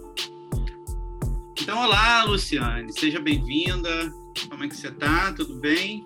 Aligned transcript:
Então, 1.59 1.81
olá, 1.81 2.23
Luciane, 2.25 2.93
seja 2.93 3.19
bem-vinda. 3.19 4.13
Como 4.47 4.63
é 4.63 4.67
que 4.67 4.77
você 4.77 4.89
está? 4.89 5.33
Tudo 5.33 5.55
bem? 5.55 6.05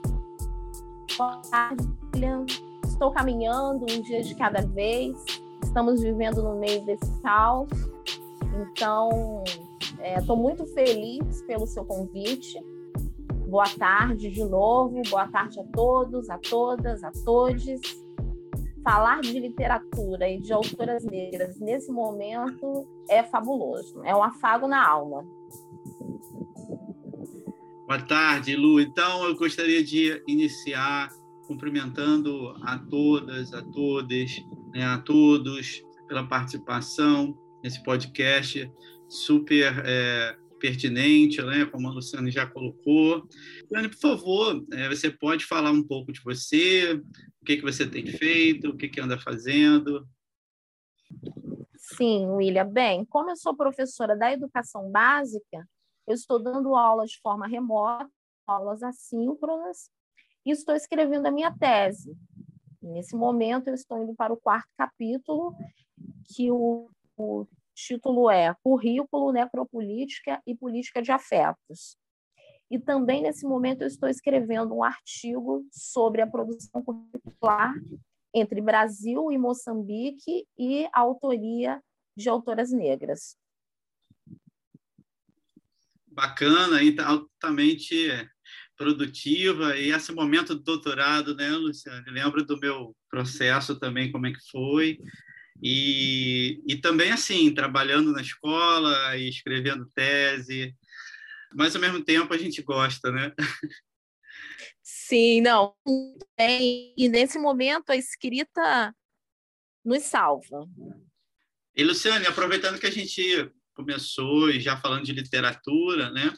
Boa 1.17 1.41
tarde, 1.51 1.85
William. 2.13 2.45
Estou 2.85 3.11
caminhando 3.11 3.85
um 3.91 4.01
dia 4.01 4.23
de 4.23 4.33
cada 4.33 4.61
vez. 4.61 5.17
Estamos 5.61 6.01
vivendo 6.01 6.41
no 6.41 6.57
meio 6.57 6.85
desse 6.85 7.11
caos. 7.21 7.67
Então, 8.61 9.43
estou 10.03 10.37
é, 10.37 10.39
muito 10.39 10.65
feliz 10.67 11.41
pelo 11.43 11.65
seu 11.67 11.85
convite. 11.85 12.59
Boa 13.47 13.69
tarde 13.77 14.29
de 14.29 14.43
novo. 14.43 15.01
Boa 15.09 15.27
tarde 15.27 15.59
a 15.59 15.63
todos, 15.63 16.29
a 16.29 16.37
todas, 16.37 17.03
a 17.03 17.11
todos 17.25 18.01
falar 18.83 19.21
de 19.21 19.39
literatura 19.39 20.29
e 20.29 20.39
de 20.39 20.51
autoras 20.51 21.03
negras 21.05 21.59
nesse 21.59 21.91
momento 21.91 22.87
é 23.09 23.23
fabuloso, 23.23 24.01
é 24.03 24.15
um 24.15 24.23
afago 24.23 24.67
na 24.67 24.85
alma. 24.85 25.25
Boa 27.87 28.01
tarde, 28.01 28.55
Lu. 28.55 28.79
Então, 28.79 29.25
eu 29.25 29.35
gostaria 29.35 29.83
de 29.83 30.23
iniciar 30.27 31.09
cumprimentando 31.45 32.55
a 32.63 32.77
todas, 32.77 33.53
a 33.53 33.61
todos, 33.61 34.45
né, 34.73 34.85
a 34.85 34.97
todos 34.97 35.83
pela 36.07 36.25
participação 36.25 37.37
nesse 37.61 37.83
podcast 37.83 38.71
super 39.11 39.83
é, 39.85 40.37
pertinente, 40.59 41.41
né, 41.41 41.65
como 41.65 41.87
a 41.87 41.91
Luciana 41.91 42.31
já 42.31 42.47
colocou. 42.47 43.27
Luciane, 43.63 43.89
por 43.89 43.99
favor, 43.99 44.65
é, 44.71 44.87
você 44.87 45.09
pode 45.09 45.45
falar 45.45 45.71
um 45.71 45.83
pouco 45.83 46.13
de 46.13 46.21
você, 46.21 46.93
o 47.41 47.45
que, 47.45 47.57
que 47.57 47.63
você 47.63 47.85
tem 47.85 48.05
feito, 48.05 48.69
o 48.69 48.77
que, 48.77 48.87
que 48.87 49.01
anda 49.01 49.19
fazendo? 49.19 50.07
Sim, 51.75 52.27
William. 52.27 52.69
Bem, 52.69 53.03
como 53.05 53.31
eu 53.31 53.35
sou 53.35 53.55
professora 53.55 54.15
da 54.15 54.31
educação 54.31 54.89
básica, 54.89 55.67
eu 56.07 56.13
estou 56.13 56.41
dando 56.41 56.75
aulas 56.75 57.11
de 57.11 57.19
forma 57.19 57.47
remota, 57.47 58.09
aulas 58.47 58.81
assíncronas, 58.81 59.89
e 60.45 60.51
estou 60.51 60.75
escrevendo 60.75 61.25
a 61.25 61.31
minha 61.31 61.51
tese. 61.57 62.15
Nesse 62.81 63.15
momento, 63.15 63.67
eu 63.67 63.73
estou 63.73 64.01
indo 64.01 64.15
para 64.15 64.31
o 64.33 64.37
quarto 64.37 64.69
capítulo, 64.77 65.53
que 66.33 66.51
o, 66.51 66.89
o 67.17 67.45
título 67.75 68.29
é 68.29 68.55
Currículo, 68.63 69.31
Necropolítica 69.31 70.41
e 70.45 70.55
Política 70.55 71.01
de 71.01 71.11
Afetos. 71.11 71.97
E 72.69 72.79
também, 72.79 73.21
nesse 73.21 73.45
momento, 73.45 73.81
eu 73.81 73.87
estou 73.87 74.07
escrevendo 74.07 74.73
um 74.73 74.83
artigo 74.83 75.65
sobre 75.71 76.21
a 76.21 76.27
produção 76.27 76.81
curricular 76.81 77.73
entre 78.33 78.61
Brasil 78.61 79.31
e 79.31 79.37
Moçambique 79.37 80.45
e 80.57 80.85
a 80.93 80.99
autoria 80.99 81.81
de 82.15 82.29
autoras 82.29 82.71
negras. 82.71 83.35
Bacana, 86.07 86.81
e 86.81 86.95
altamente 86.99 88.07
produtiva. 88.77 89.77
E 89.77 89.91
esse 89.91 90.11
momento 90.11 90.55
do 90.55 90.63
doutorado, 90.63 91.35
né, 91.35 91.49
Luciane? 91.51 92.09
Lembro 92.09 92.43
do 92.43 92.59
meu 92.59 92.95
processo 93.09 93.79
também, 93.79 94.11
como 94.11 94.27
é 94.27 94.31
que 94.31 94.49
foi. 94.49 94.97
E, 95.61 96.61
e 96.67 96.75
também, 96.77 97.11
assim, 97.11 97.53
trabalhando 97.53 98.11
na 98.11 98.21
escola 98.21 99.15
e 99.15 99.29
escrevendo 99.29 99.89
tese, 99.93 100.75
mas 101.53 101.75
ao 101.75 101.81
mesmo 101.81 102.03
tempo 102.03 102.33
a 102.33 102.37
gente 102.37 102.61
gosta, 102.61 103.11
né? 103.11 103.31
Sim, 104.81 105.41
não. 105.41 105.75
E 106.39 107.07
nesse 107.09 107.37
momento 107.37 107.91
a 107.91 107.95
escrita 107.95 108.95
nos 109.85 110.03
salva. 110.03 110.67
E 111.75 111.83
Luciane, 111.83 112.25
aproveitando 112.25 112.79
que 112.79 112.87
a 112.87 112.91
gente 112.91 113.51
começou 113.73 114.49
e 114.49 114.59
já 114.59 114.77
falando 114.77 115.05
de 115.05 115.13
literatura, 115.13 116.11
né? 116.11 116.33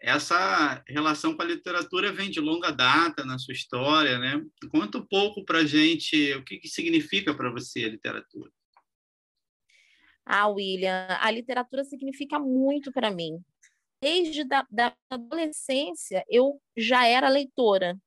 Essa 0.00 0.82
relação 0.88 1.36
com 1.36 1.42
a 1.42 1.44
literatura 1.44 2.12
vem 2.12 2.30
de 2.30 2.40
longa 2.40 2.70
data 2.70 3.24
na 3.24 3.38
sua 3.38 3.52
história, 3.52 4.18
né? 4.18 4.42
Conta 4.70 4.98
um 4.98 5.06
pouco 5.06 5.44
para 5.44 5.64
gente 5.64 6.32
o 6.34 6.44
que, 6.44 6.58
que 6.58 6.68
significa 6.68 7.34
para 7.34 7.50
você 7.50 7.84
a 7.84 7.90
literatura. 7.90 8.50
Ah, 10.24 10.48
William, 10.48 11.06
a 11.20 11.30
literatura 11.30 11.84
significa 11.84 12.38
muito 12.38 12.90
para 12.92 13.10
mim 13.10 13.42
desde 14.00 14.44
da, 14.44 14.66
da 14.70 14.96
adolescência 15.10 16.24
eu 16.28 16.60
já 16.76 17.06
era 17.06 17.28
leitora 17.28 17.98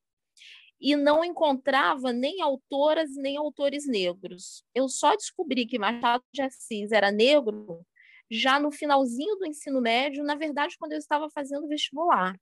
e 0.82 0.96
não 0.96 1.24
encontrava 1.24 2.12
nem 2.12 2.42
autoras 2.42 3.16
nem 3.16 3.38
autores 3.38 3.88
negros. 3.88 4.66
Eu 4.74 4.90
só 4.90 5.16
descobri 5.16 5.66
que 5.66 5.80
Machado 5.80 6.24
de 6.34 6.42
Assis 6.42 6.92
era 6.92 7.12
negro 7.12 7.86
já 8.34 8.60
no 8.60 8.72
finalzinho 8.72 9.36
do 9.38 9.46
ensino 9.46 9.82
médio, 9.82 10.24
na 10.24 10.36
verdade, 10.36 10.78
quando 10.78 10.94
eu 10.94 10.98
estava 10.98 11.30
fazendo 11.30 11.68
vestibular. 11.68 12.40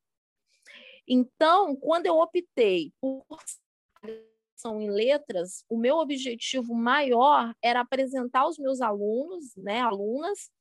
Então, 1.07 1.75
quando 1.75 2.05
eu 2.05 2.17
optei 2.17 2.93
por 3.01 3.25
em 4.79 4.91
letras, 4.91 5.65
o 5.67 5.75
meu 5.75 5.97
objetivo 5.97 6.75
maior 6.75 7.51
era 7.63 7.79
apresentar 7.79 8.41
aos 8.41 8.59
meus 8.59 8.79
alunos, 8.79 9.55
né, 9.55 9.79
alunas, 9.81 10.51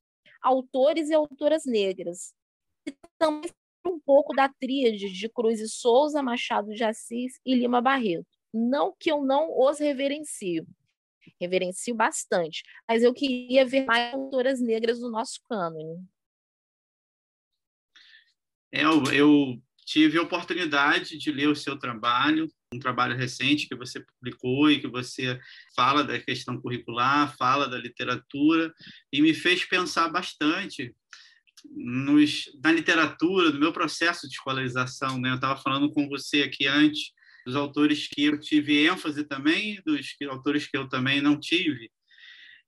autores 0.40 1.10
e 1.10 1.14
autoras 1.14 1.66
negras 1.66 2.34
e 2.86 2.94
também 3.18 3.50
um 3.86 3.98
pouco 3.98 4.34
da 4.34 4.48
tríade 4.48 5.10
de 5.10 5.28
Cruz 5.28 5.60
e 5.60 5.68
Souza, 5.68 6.22
Machado 6.22 6.72
de 6.74 6.84
Assis 6.84 7.38
e 7.44 7.54
Lima 7.54 7.80
Barreto. 7.80 8.26
Não 8.52 8.94
que 8.98 9.10
eu 9.10 9.22
não 9.22 9.50
os 9.58 9.78
reverencio, 9.78 10.66
reverencio 11.40 11.94
bastante, 11.94 12.62
mas 12.88 13.02
eu 13.02 13.12
queria 13.12 13.66
ver 13.66 13.84
mais 13.84 14.14
autoras 14.14 14.60
negras 14.60 15.00
no 15.00 15.10
nosso 15.10 15.40
cânone. 15.48 16.04
É, 18.72 18.84
eu, 18.84 19.02
eu 19.12 19.62
tive 19.84 20.18
a 20.18 20.22
oportunidade 20.22 21.18
de 21.18 21.32
ler 21.32 21.48
o 21.48 21.56
seu 21.56 21.76
trabalho, 21.76 22.48
um 22.72 22.78
trabalho 22.78 23.16
recente 23.16 23.68
que 23.68 23.74
você 23.74 24.00
publicou 24.00 24.70
e 24.70 24.80
que 24.80 24.86
você 24.86 25.40
fala 25.74 26.04
da 26.04 26.20
questão 26.20 26.60
curricular, 26.60 27.36
fala 27.36 27.68
da 27.68 27.76
literatura, 27.76 28.72
e 29.12 29.20
me 29.20 29.34
fez 29.34 29.64
pensar 29.64 30.08
bastante 30.08 30.94
nos, 31.68 32.50
na 32.62 32.70
literatura, 32.70 33.50
no 33.50 33.58
meu 33.58 33.72
processo 33.72 34.28
de 34.28 34.34
escolarização. 34.34 35.20
Né? 35.20 35.30
Eu 35.30 35.34
estava 35.34 35.60
falando 35.60 35.90
com 35.90 36.08
você 36.08 36.42
aqui 36.42 36.66
antes 36.68 37.12
dos 37.44 37.56
autores 37.56 38.06
que 38.06 38.24
eu 38.24 38.38
tive 38.38 38.86
ênfase 38.86 39.24
também, 39.24 39.80
dos 39.84 40.14
autores 40.28 40.66
que 40.66 40.76
eu 40.76 40.88
também 40.88 41.20
não 41.20 41.38
tive. 41.38 41.90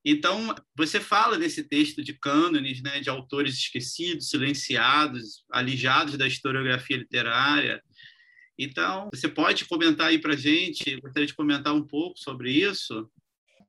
Então, 0.05 0.55
você 0.77 0.99
fala 1.01 1.39
nesse 1.39 1.63
texto 1.63 2.03
de 2.03 2.13
cânones, 2.19 2.83
né, 2.83 3.01
de 3.01 3.09
autores 3.09 3.55
esquecidos, 3.55 4.31
silenciados, 4.31 5.45
alijados 5.53 6.19
da 6.19 6.27
historiografia 6.27 6.97
literária. 6.97 7.81
Então, 8.59 9.09
você 9.15 9.29
pode 9.29 9.65
comentar 9.65 10.09
aí 10.09 10.19
para 10.19 10.35
a 10.35 10.37
gente, 10.37 11.01
gostaria 11.01 11.27
de 11.27 11.35
comentar 11.35 11.73
um 11.73 11.87
pouco 11.87 12.19
sobre 12.19 12.51
isso? 12.51 13.09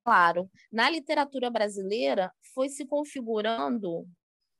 Claro. 0.04 0.50
Na 0.72 0.90
literatura 0.90 1.50
brasileira, 1.52 2.32
foi 2.54 2.68
se 2.68 2.86
configurando, 2.86 4.06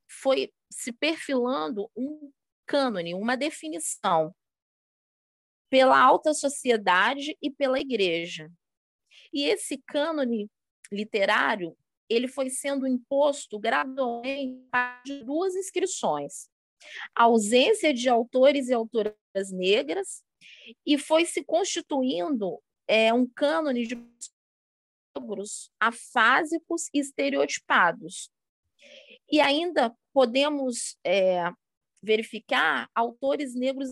foi 0.08 0.50
se 0.70 0.92
perfilando 0.92 1.90
um 1.96 2.30
cânone, 2.66 3.14
uma 3.14 3.36
definição 3.36 4.34
pela 5.74 6.00
alta 6.00 6.32
sociedade 6.32 7.36
e 7.42 7.50
pela 7.50 7.80
igreja. 7.80 8.48
E 9.32 9.42
esse 9.42 9.76
cânone 9.76 10.48
literário, 10.92 11.76
ele 12.08 12.28
foi 12.28 12.48
sendo 12.48 12.86
imposto 12.86 13.58
gradualmente 13.58 14.68
de 15.04 15.24
duas 15.24 15.56
inscrições. 15.56 16.48
A 17.12 17.24
ausência 17.24 17.92
de 17.92 18.08
autores 18.08 18.68
e 18.68 18.72
autoras 18.72 19.16
negras 19.50 20.22
e 20.86 20.96
foi 20.96 21.24
se 21.24 21.42
constituindo 21.42 22.62
é, 22.86 23.12
um 23.12 23.26
cânone 23.26 23.84
de 23.84 24.00
negros 25.16 25.72
afásicos 25.80 26.88
e 26.94 27.00
estereotipados. 27.00 28.30
E 29.28 29.40
ainda 29.40 29.92
podemos 30.12 30.96
é, 31.02 31.50
verificar 32.00 32.88
autores 32.94 33.56
negros 33.56 33.88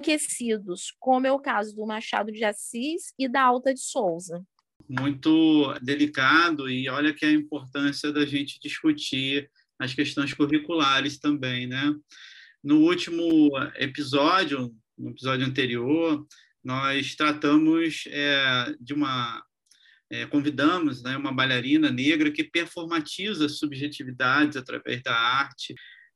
enriquecidos, 0.00 0.94
como 0.98 1.26
é 1.26 1.32
o 1.32 1.38
caso 1.38 1.76
do 1.76 1.86
Machado 1.86 2.32
de 2.32 2.42
Assis 2.42 3.12
e 3.18 3.28
da 3.28 3.42
Alta 3.42 3.72
de 3.74 3.80
Souza. 3.80 4.42
Muito 4.88 5.74
delicado, 5.82 6.68
e 6.68 6.88
olha 6.88 7.14
que 7.14 7.24
a 7.24 7.30
importância 7.30 8.10
da 8.12 8.26
gente 8.26 8.58
discutir 8.60 9.48
as 9.78 9.94
questões 9.94 10.34
curriculares 10.34 11.18
também, 11.18 11.66
né? 11.66 11.94
No 12.62 12.80
último 12.80 13.50
episódio, 13.76 14.74
no 14.98 15.10
episódio 15.10 15.46
anterior, 15.46 16.26
nós 16.64 17.14
tratamos 17.14 18.04
é, 18.08 18.74
de 18.80 18.92
uma 18.92 19.42
é, 20.12 20.26
convidamos 20.26 21.04
né, 21.04 21.16
uma 21.16 21.32
bailarina 21.32 21.88
negra 21.88 22.32
que 22.32 22.42
performatiza 22.42 23.48
subjetividades 23.48 24.56
através 24.56 25.00
da 25.04 25.14
arte 25.14 25.72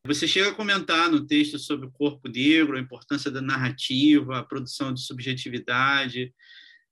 você 0.06 0.29
chega 0.29 0.51
a 0.51 0.55
comentar 0.55 1.11
no 1.11 1.27
texto 1.27 1.59
sobre 1.59 1.87
o 1.87 1.91
corpo 1.91 2.29
negro, 2.29 2.77
a 2.77 2.81
importância 2.81 3.31
da 3.31 3.41
narrativa, 3.41 4.39
a 4.39 4.45
produção 4.45 4.93
de 4.93 5.01
subjetividade. 5.01 6.33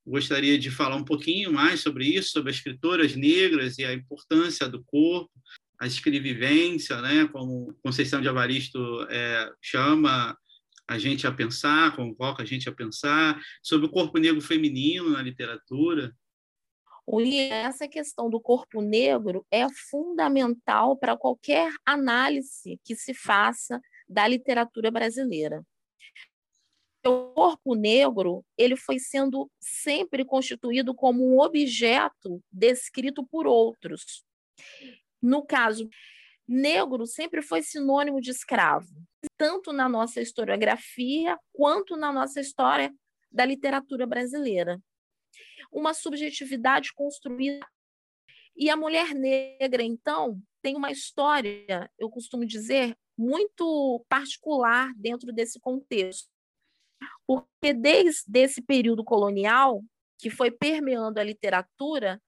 Gostaria 0.06 0.59
de 0.59 0.70
falar 0.70 0.97
um 0.97 1.05
pouquinho 1.05 1.53
mais 1.53 1.81
sobre 1.81 2.06
isso, 2.06 2.31
sobre 2.31 2.50
as 2.50 2.56
escritoras 2.56 3.14
negras 3.14 3.79
e 3.79 3.85
a 3.85 3.93
importância 3.93 4.67
do 4.67 4.82
corpo, 4.82 5.31
a 5.79 5.87
escrevivência, 5.87 7.03
né, 7.03 7.29
como 7.29 7.76
Conceição 7.82 8.20
de 8.20 8.29
Avaristo 8.29 9.06
é, 9.11 9.53
chama 9.61 10.37
a 10.88 10.99
gente 10.99 11.26
a 11.26 11.32
pensar, 11.32 11.94
convoca 11.94 12.43
a 12.43 12.47
gente 12.47 12.69
a 12.69 12.73
pensar, 12.73 13.41
sobre 13.62 13.87
o 13.87 13.91
corpo 13.91 14.19
negro 14.19 14.41
feminino 14.41 15.11
na 15.11 15.23
literatura. 15.23 16.14
Essa 17.50 17.87
questão 17.87 18.31
do 18.31 18.41
corpo 18.41 18.81
negro 18.81 19.47
é 19.50 19.69
fundamental 19.91 20.97
para 20.97 21.14
qualquer 21.14 21.70
análise 21.85 22.81
que 22.82 22.97
se 22.97 23.12
faça 23.12 23.79
da 24.09 24.26
literatura 24.26 24.91
brasileira. 24.91 25.62
O 27.05 27.35
corpo 27.35 27.75
negro 27.75 28.43
ele 28.56 28.76
foi 28.76 28.99
sendo 28.99 29.50
sempre 29.61 30.25
constituído 30.25 30.94
como 30.94 31.23
um 31.23 31.38
objeto 31.38 32.43
descrito 32.50 33.26
por 33.26 33.47
outros. 33.47 34.25
No 35.20 35.44
caso, 35.44 35.91
negro 36.49 37.06
sempre 37.06 37.43
foi 37.43 37.61
sinônimo 37.61 38.23
de 38.23 38.31
escravo, 38.31 38.88
tanto 39.37 39.70
na 39.70 39.87
nossa 39.87 40.20
historiografia 40.20 41.38
quanto 41.53 41.94
na 41.94 42.11
nossa 42.11 42.41
história 42.41 42.91
da 43.31 43.44
literatura 43.44 44.06
brasileira 44.06 44.81
uma 45.70 45.94
subjetividade 45.94 46.93
construída. 46.93 47.67
E 48.56 48.69
a 48.69 48.76
mulher 48.76 49.14
negra, 49.14 49.82
então, 49.82 50.40
tem 50.61 50.76
uma 50.76 50.90
história, 50.90 51.90
eu 51.99 52.11
costumo 52.11 52.44
dizer, 52.44 52.96
muito 53.17 54.05
particular 54.08 54.93
dentro 54.96 55.32
desse 55.32 55.58
contexto. 55.58 56.29
Porque 57.26 57.73
desde 57.73 58.38
esse 58.38 58.62
período 58.62 59.02
colonial, 59.02 59.82
que 60.19 60.31
foi 60.31 60.50
permeando 60.50 61.19
a 61.19 61.25
literatura, 61.25 62.23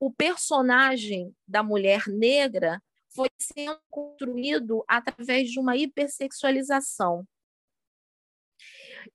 o 0.00 0.12
personagem 0.12 1.34
da 1.46 1.62
mulher 1.62 2.04
negra 2.06 2.82
foi 3.14 3.28
sendo 3.40 3.80
construído 3.90 4.84
através 4.88 5.50
de 5.50 5.58
uma 5.58 5.76
hipersexualização 5.76 7.26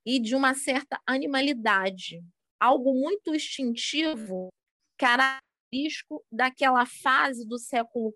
e 0.06 0.20
de 0.20 0.36
uma 0.36 0.54
certa 0.54 1.02
animalidade 1.06 2.22
algo 2.64 2.94
muito 2.94 3.36
instintivo, 3.36 4.48
característico 4.98 6.26
daquela 6.32 6.86
fase 6.86 7.46
do 7.46 7.58
século 7.58 8.16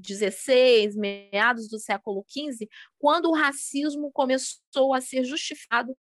XVI, 0.00 0.96
meados 0.96 1.68
do 1.68 1.80
século 1.80 2.24
XV, 2.28 2.68
quando 2.96 3.28
o 3.28 3.34
racismo 3.34 4.12
começou 4.12 4.94
a 4.94 5.00
ser 5.00 5.24
justificado 5.24 5.96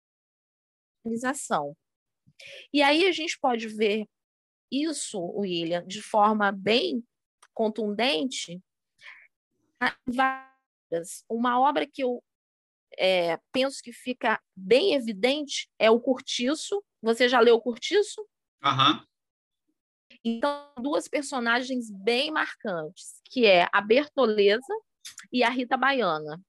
organização. 1.04 1.76
E 2.72 2.80
aí 2.80 3.06
a 3.06 3.12
gente 3.12 3.38
pode 3.38 3.68
ver 3.68 4.06
isso, 4.70 5.20
William, 5.36 5.86
de 5.86 6.00
forma 6.00 6.50
bem 6.50 7.04
contundente. 7.52 8.58
Uma 11.28 11.60
obra 11.60 11.86
que 11.86 12.02
eu 12.02 12.24
é, 12.96 13.36
penso 13.52 13.82
que 13.82 13.92
fica 13.92 14.40
bem 14.56 14.94
evidente 14.94 15.68
é 15.78 15.90
o 15.90 16.00
Curtiço. 16.00 16.82
Você 17.02 17.28
já 17.28 17.40
leu 17.40 17.56
o 17.56 17.60
Curtiço? 17.60 18.24
Aham. 18.62 19.04
Então, 20.24 20.72
duas 20.80 21.08
personagens 21.08 21.90
bem 21.90 22.30
marcantes, 22.30 23.20
que 23.24 23.44
é 23.44 23.66
a 23.72 23.80
Bertoleza 23.80 24.72
e 25.32 25.42
a 25.42 25.48
Rita 25.48 25.76
Baiana. 25.76 26.40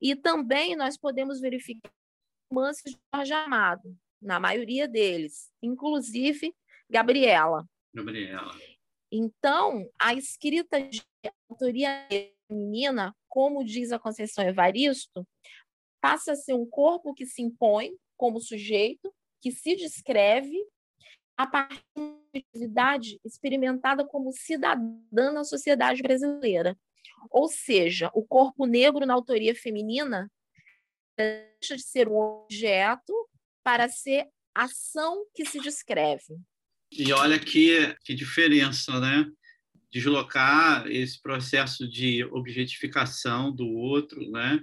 E 0.00 0.14
também 0.14 0.76
nós 0.76 0.98
podemos 0.98 1.40
verificar 1.40 1.90
romances 2.50 2.92
de 2.92 2.98
Jorge 3.14 3.32
Amado, 3.32 3.96
na 4.20 4.38
maioria 4.38 4.86
deles, 4.86 5.50
inclusive 5.62 6.54
Gabriela. 6.90 7.64
Gabriela. 7.94 8.54
Então, 9.10 9.88
a 9.98 10.14
escrita 10.14 10.80
de 10.80 11.02
autoria 11.48 12.06
feminina, 12.48 13.14
como 13.28 13.64
diz 13.64 13.92
a 13.92 13.98
Conceição 13.98 14.46
Evaristo, 14.46 15.26
passa 16.00 16.32
a 16.32 16.36
ser 16.36 16.54
um 16.54 16.66
corpo 16.66 17.14
que 17.14 17.24
se 17.24 17.40
impõe 17.40 17.96
como 18.16 18.40
sujeito, 18.40 19.12
que 19.42 19.50
se 19.52 19.76
descreve 19.76 20.56
a 21.36 21.46
partir 21.46 21.82
de 22.32 22.38
atividade 22.38 23.20
experimentada 23.24 24.06
como 24.06 24.32
cidadã 24.32 25.32
na 25.32 25.44
sociedade 25.44 26.00
brasileira. 26.00 26.78
Ou 27.30 27.48
seja, 27.48 28.10
o 28.14 28.24
corpo 28.24 28.64
negro 28.64 29.04
na 29.04 29.14
autoria 29.14 29.54
feminina 29.54 30.30
deixa 31.16 31.76
de 31.76 31.82
ser 31.82 32.08
um 32.08 32.16
objeto 32.16 33.12
para 33.62 33.88
ser 33.88 34.28
ação 34.54 35.26
que 35.34 35.44
se 35.44 35.60
descreve. 35.60 36.38
E 36.90 37.12
olha 37.12 37.38
que, 37.38 37.94
que 38.04 38.14
diferença, 38.14 38.98
né? 39.00 39.26
deslocar 39.92 40.86
esse 40.90 41.20
processo 41.20 41.86
de 41.86 42.24
objetificação 42.24 43.54
do 43.54 43.68
outro, 43.68 44.30
né? 44.30 44.58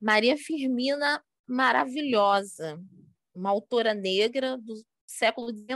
Maria 0.00 0.36
Firmina, 0.36 1.22
maravilhosa, 1.46 2.80
uma 3.38 3.50
autora 3.50 3.94
negra 3.94 4.58
do 4.58 4.74
século 5.06 5.50
XIX. 5.50 5.68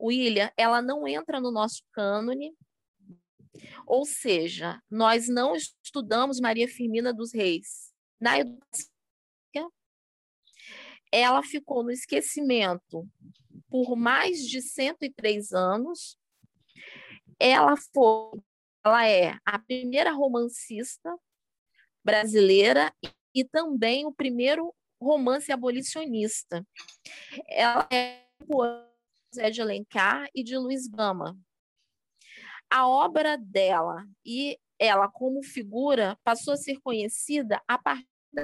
William, 0.00 0.50
ela 0.56 0.82
não 0.82 1.06
entra 1.06 1.40
no 1.40 1.50
nosso 1.50 1.82
cânone, 1.92 2.54
ou 3.86 4.04
seja, 4.04 4.80
nós 4.90 5.28
não 5.28 5.54
estudamos 5.54 6.40
Maria 6.40 6.68
Firmina 6.68 7.12
dos 7.12 7.32
Reis 7.32 7.92
na 8.20 8.38
educação. 8.38 8.90
Ela 11.10 11.42
ficou 11.42 11.82
no 11.82 11.90
esquecimento 11.90 13.06
por 13.68 13.96
mais 13.96 14.46
de 14.46 14.60
103 14.60 15.52
anos, 15.52 16.18
ela 17.38 17.74
foi, 17.76 18.38
ela 18.84 19.08
é 19.08 19.38
a 19.44 19.58
primeira 19.58 20.12
romancista 20.12 21.16
brasileira 22.04 22.94
e 23.34 23.44
também 23.44 24.04
o 24.04 24.12
primeiro 24.12 24.74
romance 25.02 25.50
abolicionista. 25.52 26.66
Ela 27.48 27.88
é 27.92 28.24
José 29.34 29.50
de 29.50 29.60
Alencar 29.62 30.28
e 30.34 30.42
de 30.44 30.56
Luiz 30.56 30.86
Gama. 30.86 31.38
A 32.70 32.88
obra 32.88 33.36
dela 33.36 34.06
e 34.24 34.58
ela 34.78 35.08
como 35.08 35.42
figura 35.42 36.18
passou 36.24 36.54
a 36.54 36.56
ser 36.56 36.80
conhecida 36.80 37.62
a 37.68 37.78
partir 37.78 38.06
de 38.32 38.42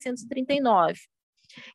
1939. 0.00 1.00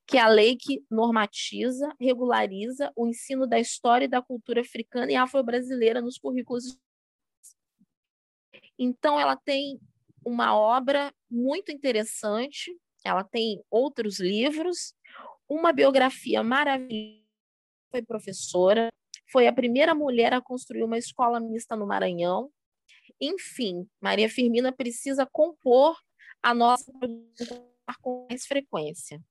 que 0.07 0.17
é 0.17 0.21
a 0.21 0.27
lei 0.27 0.55
que 0.55 0.83
normatiza, 0.89 1.93
regulariza 1.99 2.91
o 2.95 3.07
ensino 3.07 3.47
da 3.47 3.59
história 3.59 4.05
e 4.05 4.09
da 4.09 4.21
cultura 4.21 4.61
africana 4.61 5.11
e 5.11 5.15
afro-brasileira 5.15 6.01
nos 6.01 6.17
currículos. 6.17 6.77
Então, 8.77 9.19
ela 9.19 9.35
tem 9.35 9.79
uma 10.25 10.55
obra 10.55 11.13
muito 11.29 11.71
interessante, 11.71 12.75
ela 13.03 13.23
tem 13.23 13.61
outros 13.69 14.19
livros, 14.19 14.93
uma 15.47 15.73
biografia 15.73 16.41
maravilhosa, 16.43 17.21
foi 17.91 18.01
professora, 18.01 18.89
foi 19.31 19.47
a 19.47 19.53
primeira 19.53 19.93
mulher 19.93 20.33
a 20.33 20.41
construir 20.41 20.83
uma 20.83 20.97
escola 20.97 21.39
mista 21.39 21.75
no 21.75 21.85
Maranhão. 21.85 22.49
Enfim, 23.19 23.87
Maria 24.01 24.29
Firmina 24.29 24.71
precisa 24.71 25.25
compor 25.25 25.95
a 26.41 26.53
nossa 26.53 26.91
com 28.01 28.25
mais 28.29 28.45
frequência. 28.45 29.21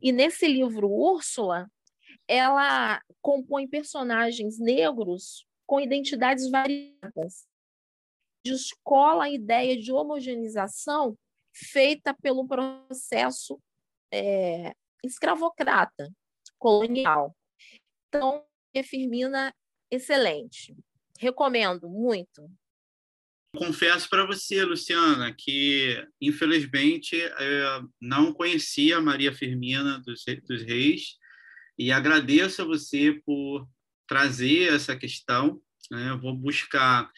E 0.00 0.12
nesse 0.12 0.46
livro, 0.46 0.90
Úrsula, 0.90 1.70
ela 2.26 3.02
compõe 3.20 3.68
personagens 3.68 4.58
negros 4.58 5.46
com 5.66 5.80
identidades 5.80 6.50
variadas. 6.50 7.46
Descola 8.44 9.24
a 9.24 9.30
ideia 9.30 9.76
de 9.76 9.92
homogeneização 9.92 11.16
feita 11.54 12.14
pelo 12.14 12.46
processo 12.46 13.60
é, 14.12 14.74
escravocrata, 15.04 16.10
colonial. 16.58 17.36
Então, 18.08 18.44
é 18.74 18.82
Firmina, 18.82 19.54
excelente. 19.90 20.76
Recomendo 21.18 21.88
muito. 21.88 22.50
Confesso 23.56 24.10
para 24.10 24.26
você, 24.26 24.64
Luciana, 24.64 25.32
que 25.32 26.04
infelizmente 26.20 27.16
não 28.00 28.32
conhecia 28.32 28.96
a 28.96 29.00
Maria 29.00 29.32
Firmina 29.32 30.00
dos, 30.00 30.24
Reis 30.62 31.16
e 31.78 31.92
agradeço 31.92 32.62
a 32.62 32.64
você 32.64 33.20
por 33.24 33.68
trazer 34.08 34.74
essa 34.74 34.96
questão. 34.96 35.62
Né? 35.88 36.18
Vou 36.20 36.36
buscar 36.36 37.08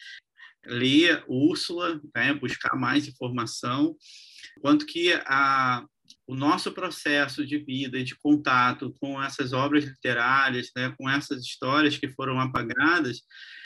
ler 0.63 1.23
Úrsula, 1.27 1.99
né? 2.15 2.35
buscar 2.35 2.75
mais 2.75 3.07
informação, 3.07 3.95
quanto 4.61 4.85
que 4.85 5.13
a, 5.25 5.85
o 6.25 6.35
nosso 6.35 6.71
processo 6.71 7.45
de 7.45 7.57
vida, 7.57 8.03
de 8.03 8.15
contato 8.15 8.93
com 8.99 9.21
essas 9.21 9.53
obras 9.53 9.85
literárias, 9.85 10.71
né? 10.75 10.93
com 10.97 11.09
essas 11.09 11.41
histórias 11.43 11.97
que 11.97 12.09
foram 12.09 12.39
apagadas, 12.39 13.21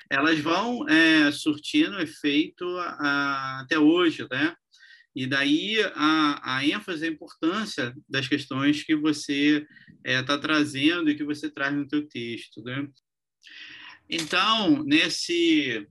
elas 0.09 0.39
vão 0.39 0.87
é, 0.87 1.31
surtindo 1.31 1.99
efeito 1.99 2.65
a, 2.77 3.61
até 3.61 3.79
hoje, 3.79 4.27
né? 4.29 4.55
E 5.13 5.27
daí 5.27 5.77
a, 5.95 6.57
a 6.57 6.65
ênfase, 6.65 7.05
a 7.05 7.09
importância 7.09 7.93
das 8.07 8.27
questões 8.27 8.83
que 8.83 8.95
você 8.95 9.65
está 10.05 10.11
é, 10.19 10.23
tá 10.23 10.37
trazendo 10.37 11.09
e 11.09 11.15
que 11.15 11.23
você 11.23 11.49
traz 11.49 11.75
no 11.75 11.87
teu 11.87 12.07
texto, 12.07 12.61
né? 12.63 12.87
Então, 14.09 14.83
nesse 14.83 15.87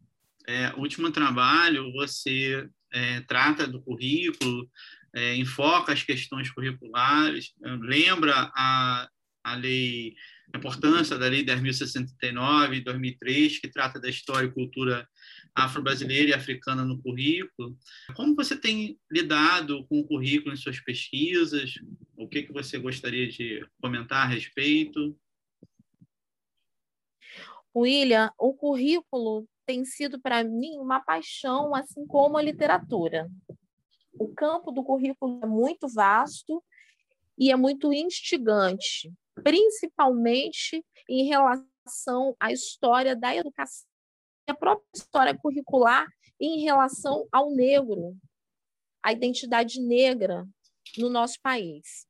é, 0.46 0.72
último 0.76 1.10
trabalho, 1.10 1.92
você 1.92 2.68
é, 2.92 3.20
trata 3.22 3.66
do 3.66 3.80
currículo, 3.82 4.68
é, 5.14 5.36
enfoca 5.36 5.92
as 5.92 6.02
questões 6.02 6.50
curriculares, 6.50 7.52
lembra 7.60 8.50
a, 8.54 9.08
a 9.44 9.54
lei 9.54 10.14
a 10.52 10.58
importância 10.58 11.16
da 11.16 11.28
Lei 11.28 11.44
10.069, 11.44 12.74
de 12.74 12.80
2003, 12.80 13.60
que 13.60 13.68
trata 13.68 14.00
da 14.00 14.08
história 14.08 14.46
e 14.46 14.52
cultura 14.52 15.08
afro-brasileira 15.54 16.30
e 16.30 16.34
africana 16.34 16.84
no 16.84 17.00
currículo. 17.00 17.76
Como 18.14 18.34
você 18.34 18.56
tem 18.56 18.98
lidado 19.10 19.86
com 19.86 20.00
o 20.00 20.06
currículo 20.06 20.52
em 20.52 20.56
suas 20.56 20.80
pesquisas? 20.80 21.74
O 22.16 22.28
que, 22.28 22.42
que 22.42 22.52
você 22.52 22.78
gostaria 22.78 23.28
de 23.28 23.64
comentar 23.80 24.24
a 24.24 24.28
respeito? 24.28 25.16
William, 27.74 28.32
o 28.36 28.52
currículo 28.52 29.48
tem 29.70 29.84
sido 29.84 30.20
para 30.20 30.42
mim 30.42 30.78
uma 30.78 30.98
paixão, 30.98 31.72
assim 31.76 32.04
como 32.04 32.36
a 32.36 32.42
literatura. 32.42 33.30
O 34.12 34.34
campo 34.34 34.72
do 34.72 34.82
currículo 34.82 35.38
é 35.44 35.46
muito 35.46 35.86
vasto 35.86 36.60
e 37.38 37.52
é 37.52 37.56
muito 37.56 37.92
instigante 37.92 39.12
principalmente 39.44 40.84
em 41.08 41.24
relação 41.24 42.36
à 42.38 42.52
história 42.52 43.16
da 43.16 43.34
educação, 43.34 43.88
a 44.46 44.54
própria 44.54 44.86
história 44.94 45.38
curricular 45.38 46.06
em 46.38 46.60
relação 46.60 47.26
ao 47.32 47.50
negro, 47.50 48.16
a 49.02 49.12
identidade 49.12 49.80
negra 49.80 50.46
no 50.98 51.08
nosso 51.08 51.40
país. 51.40 52.06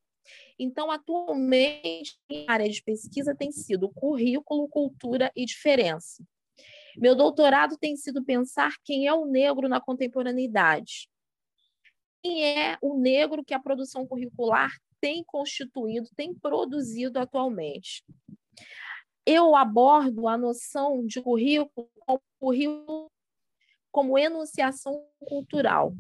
Então, 0.59 0.91
atualmente, 0.91 2.19
a 2.49 2.53
área 2.53 2.69
de 2.69 2.83
pesquisa 2.83 3.35
tem 3.35 3.53
sido 3.53 3.89
currículo, 3.91 4.67
cultura 4.69 5.31
e 5.37 5.45
diferença. 5.45 6.25
Meu 6.97 7.15
doutorado 7.15 7.77
tem 7.79 7.97
sido 7.97 8.25
pensar 8.25 8.75
quem 8.85 9.07
é 9.07 9.13
o 9.13 9.27
negro 9.27 9.69
na 9.69 9.81
contemporaneidade. 9.81 11.09
Quem 12.23 12.45
é 12.45 12.79
o 12.83 12.99
negro 12.99 13.45
que 13.45 13.55
a 13.55 13.61
produção 13.61 14.07
curricular 14.07 14.71
tem 15.01 15.25
constituído, 15.25 16.09
tem 16.15 16.35
produzido 16.35 17.19
atualmente. 17.19 18.05
Eu 19.25 19.57
abordo 19.57 20.29
a 20.29 20.37
noção 20.37 21.07
de 21.07 21.23
currículo 21.23 21.89
como, 22.07 22.23
currículo 22.39 23.11
como 23.91 24.19
enunciação 24.19 25.05
cultural, 25.21 25.93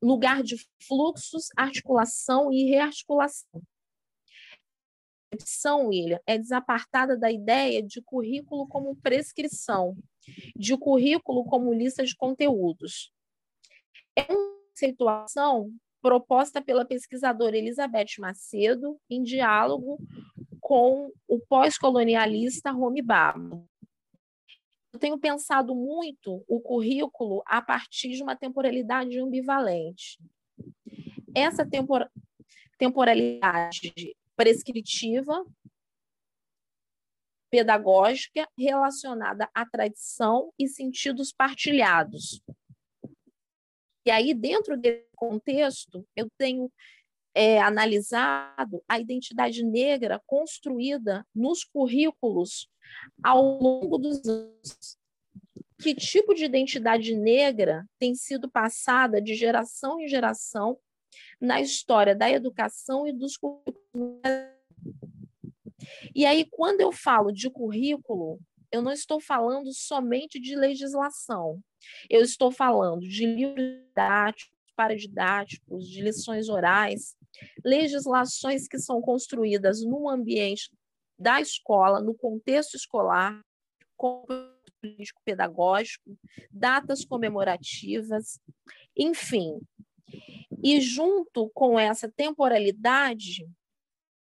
lugar 0.00 0.42
de 0.42 0.56
fluxos, 0.86 1.48
articulação 1.56 2.52
e 2.52 2.64
rearticulação. 2.64 3.62
Opção, 5.32 5.86
William, 5.86 6.20
é 6.26 6.36
desapartada 6.36 7.16
da 7.16 7.30
ideia 7.30 7.82
de 7.82 8.02
currículo 8.02 8.66
como 8.66 8.96
prescrição, 8.96 9.96
de 10.54 10.76
currículo 10.76 11.44
como 11.44 11.72
lista 11.72 12.04
de 12.04 12.14
conteúdos. 12.14 13.10
É 14.14 14.30
uma 14.30 14.58
situação 14.74 15.72
proposta 16.02 16.60
pela 16.60 16.84
pesquisadora 16.84 17.56
Elizabeth 17.56 18.18
Macedo, 18.18 18.98
em 19.08 19.22
diálogo 19.22 19.98
com 20.60 21.10
o 21.26 21.38
pós-colonialista 21.40 22.70
Romy 22.70 23.00
Baba. 23.00 23.64
Eu 24.92 24.98
tenho 24.98 25.18
pensado 25.18 25.74
muito 25.74 26.44
o 26.46 26.60
currículo 26.60 27.42
a 27.46 27.62
partir 27.62 28.10
de 28.10 28.22
uma 28.22 28.36
temporalidade 28.36 29.18
ambivalente. 29.18 30.18
Essa 31.34 31.64
tempor 31.64 32.06
temporalidade 32.76 33.92
prescritiva, 34.36 35.44
pedagógica, 37.50 38.48
relacionada 38.56 39.48
à 39.54 39.66
tradição 39.66 40.52
e 40.58 40.66
sentidos 40.68 41.32
partilhados, 41.32 42.42
e 44.04 44.10
aí, 44.10 44.34
dentro 44.34 44.76
desse 44.76 45.06
contexto, 45.14 46.04
eu 46.16 46.28
tenho 46.36 46.70
é, 47.34 47.60
analisado 47.60 48.82
a 48.88 48.98
identidade 48.98 49.64
negra 49.64 50.20
construída 50.26 51.24
nos 51.34 51.64
currículos 51.64 52.68
ao 53.22 53.60
longo 53.60 53.98
dos 53.98 54.26
anos. 54.26 54.98
Que 55.80 55.94
tipo 55.94 56.34
de 56.34 56.44
identidade 56.44 57.14
negra 57.14 57.86
tem 57.98 58.14
sido 58.14 58.50
passada 58.50 59.20
de 59.20 59.34
geração 59.34 60.00
em 60.00 60.08
geração 60.08 60.78
na 61.42 61.60
história 61.60 62.14
da 62.14 62.30
educação 62.30 63.06
e 63.06 63.12
dos 63.12 63.36
currículos? 63.36 64.20
E 66.14 66.24
aí, 66.24 66.46
quando 66.48 66.80
eu 66.80 66.92
falo 66.92 67.32
de 67.32 67.50
currículo, 67.50 68.38
eu 68.70 68.80
não 68.80 68.92
estou 68.92 69.20
falando 69.20 69.72
somente 69.74 70.40
de 70.40 70.54
legislação, 70.54 71.60
eu 72.08 72.22
estou 72.22 72.52
falando 72.52 73.00
de 73.00 73.26
livros 73.26 73.64
didáticos, 73.88 74.56
paradidáticos, 74.76 75.88
de 75.88 76.00
lições 76.00 76.48
orais, 76.48 77.16
legislações 77.64 78.68
que 78.68 78.78
são 78.78 79.00
construídas 79.02 79.82
no 79.82 80.08
ambiente 80.08 80.70
da 81.18 81.40
escola, 81.40 82.00
no 82.00 82.14
contexto 82.14 82.76
escolar, 82.76 83.42
político 83.96 85.20
pedagógico, 85.24 86.16
datas 86.50 87.04
comemorativas, 87.04 88.40
enfim. 88.96 89.60
E 90.62 90.80
junto 90.80 91.50
com 91.50 91.78
essa 91.78 92.08
temporalidade, 92.08 93.48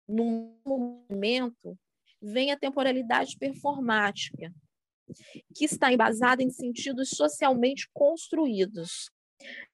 no 0.08 0.56
momento, 0.64 1.78
vem 2.20 2.50
a 2.50 2.58
temporalidade 2.58 3.36
performática, 3.38 4.52
que 5.54 5.64
está 5.64 5.92
embasada 5.92 6.42
em 6.42 6.50
sentidos 6.50 7.10
socialmente 7.10 7.88
construídos. 7.92 9.10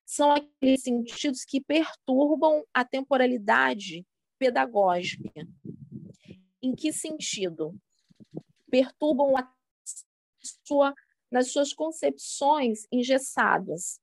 São 0.04 0.32
aqueles 0.32 0.82
sentidos 0.82 1.44
que 1.44 1.60
perturbam 1.60 2.64
a 2.74 2.84
temporalidade 2.84 4.04
pedagógica. 4.38 5.46
Em 6.60 6.74
que 6.74 6.92
sentido? 6.92 7.78
Perturbam 8.68 9.36
a 9.36 9.52
sua, 10.66 10.94
nas 11.30 11.52
suas 11.52 11.72
concepções 11.72 12.86
engessadas. 12.90 13.99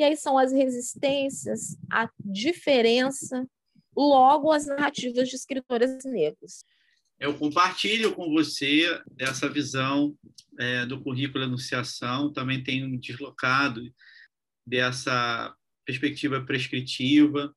E 0.00 0.02
aí 0.02 0.16
são 0.16 0.38
as 0.38 0.50
resistências 0.50 1.76
à 1.92 2.08
diferença, 2.24 3.46
logo 3.94 4.50
as 4.50 4.66
narrativas 4.66 5.28
de 5.28 5.36
escritoras 5.36 6.02
negras. 6.06 6.64
Eu 7.18 7.36
compartilho 7.36 8.14
com 8.14 8.30
você 8.30 8.98
essa 9.18 9.46
visão 9.46 10.16
é, 10.58 10.86
do 10.86 11.02
currículo 11.02 11.44
Anunciação, 11.44 12.32
também 12.32 12.62
tenho 12.62 12.98
deslocado 12.98 13.82
dessa 14.66 15.54
perspectiva 15.84 16.40
prescritiva, 16.46 17.54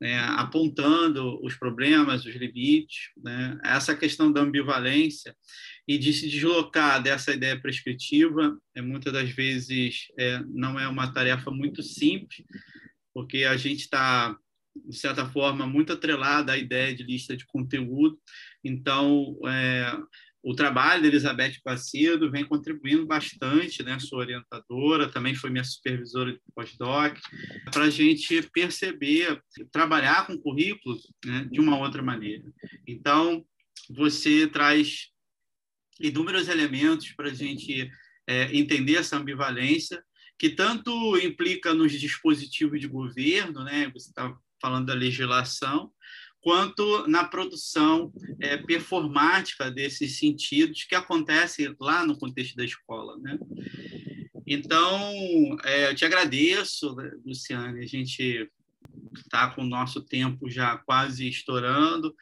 né, 0.00 0.18
apontando 0.36 1.42
os 1.44 1.54
problemas, 1.54 2.24
os 2.24 2.34
limites, 2.34 3.10
né, 3.16 3.58
essa 3.64 3.96
questão 3.96 4.30
da 4.30 4.40
ambivalência 4.40 5.34
e 5.88 5.96
de 5.96 6.12
se 6.12 6.28
deslocar 6.28 7.02
dessa 7.02 7.32
ideia 7.32 7.60
prescritiva, 7.60 8.58
é, 8.74 8.82
muitas 8.82 9.12
das 9.12 9.30
vezes 9.30 10.06
é, 10.18 10.40
não 10.48 10.78
é 10.78 10.86
uma 10.88 11.12
tarefa 11.12 11.50
muito 11.50 11.82
simples, 11.82 12.42
porque 13.14 13.44
a 13.44 13.56
gente 13.56 13.80
está, 13.80 14.36
de 14.74 14.96
certa 14.96 15.26
forma, 15.26 15.66
muito 15.66 15.92
atrelada 15.92 16.52
à 16.52 16.58
ideia 16.58 16.94
de 16.94 17.02
lista 17.02 17.36
de 17.36 17.46
conteúdo, 17.46 18.18
então 18.62 19.38
é, 19.46 19.96
o 20.46 20.54
trabalho 20.54 21.02
da 21.02 21.08
Elizabeth 21.08 21.54
Pacedo 21.64 22.30
vem 22.30 22.44
contribuindo 22.44 23.04
bastante, 23.04 23.82
né? 23.82 23.98
Sua 23.98 24.20
orientadora, 24.20 25.08
também 25.08 25.34
foi 25.34 25.50
minha 25.50 25.64
supervisora 25.64 26.32
de 26.32 26.40
pós-doc, 26.54 27.18
para 27.72 27.86
a 27.86 27.90
gente 27.90 28.40
perceber, 28.52 29.42
trabalhar 29.72 30.24
com 30.24 30.38
currículos 30.38 31.12
né, 31.24 31.48
de 31.50 31.58
uma 31.58 31.76
outra 31.76 32.00
maneira. 32.00 32.44
Então, 32.86 33.44
você 33.90 34.46
traz 34.46 35.08
inúmeros 35.98 36.46
elementos 36.46 37.12
para 37.12 37.28
a 37.28 37.34
gente 37.34 37.90
é, 38.28 38.56
entender 38.56 38.98
essa 38.98 39.16
ambivalência, 39.16 40.00
que 40.38 40.50
tanto 40.50 41.18
implica 41.18 41.74
nos 41.74 41.90
dispositivos 41.90 42.80
de 42.80 42.86
governo, 42.86 43.64
né? 43.64 43.90
Você 43.92 44.10
está 44.10 44.32
falando 44.62 44.86
da 44.86 44.94
legislação, 44.94 45.90
quanto 46.46 47.08
na 47.08 47.24
produção 47.24 48.12
é, 48.40 48.56
performática 48.56 49.68
desses 49.68 50.16
sentidos 50.16 50.84
que 50.84 50.94
acontece 50.94 51.74
lá 51.80 52.06
no 52.06 52.16
contexto 52.16 52.54
da 52.54 52.64
escola, 52.64 53.18
né? 53.18 53.36
Então, 54.46 55.58
é, 55.64 55.90
eu 55.90 55.94
te 55.96 56.04
agradeço, 56.04 56.94
Luciane. 57.24 57.82
A 57.82 57.86
gente 57.88 58.48
está 59.16 59.50
com 59.50 59.62
o 59.62 59.68
nosso 59.68 60.00
tempo 60.00 60.48
já 60.48 60.76
quase 60.76 61.28
estourando. 61.28 62.14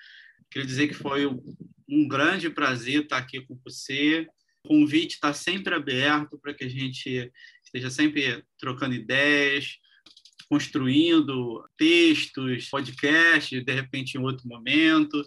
Queria 0.51 0.67
dizer 0.67 0.89
que 0.89 0.95
foi 0.95 1.27
um 1.27 2.09
grande 2.09 2.49
prazer 2.49 3.03
estar 3.03 3.19
aqui 3.19 3.43
com 3.43 3.61
você. 3.63 4.27
O 4.65 4.69
convite 4.69 5.17
está 5.17 5.35
sempre 5.35 5.75
aberto 5.75 6.39
para 6.39 6.55
que 6.55 6.65
a 6.65 6.71
gente 6.71 7.31
esteja 7.63 7.91
sempre 7.91 8.43
trocando 8.59 8.95
ideias, 8.95 9.77
construindo 10.49 11.65
textos, 11.77 12.69
podcasts, 12.69 13.65
de 13.65 13.73
repente 13.73 14.17
em 14.17 14.21
outro 14.21 14.49
momento. 14.49 15.23